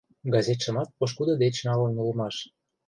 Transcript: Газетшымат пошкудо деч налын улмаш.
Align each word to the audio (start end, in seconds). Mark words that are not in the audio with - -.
Газетшымат 0.33 0.89
пошкудо 0.97 1.33
деч 1.43 1.55
налын 1.67 1.93
улмаш. 2.01 2.35